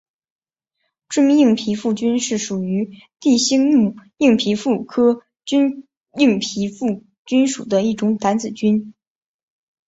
[1.09, 4.77] 致密硬皮腹菌是属于地星目硬皮腹
[5.45, 5.77] 菌科
[6.19, 8.95] 硬皮腹菌属的一种担子菌。